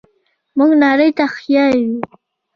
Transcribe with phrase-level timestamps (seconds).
[0.57, 1.67] موږ نړۍ ته ښیو.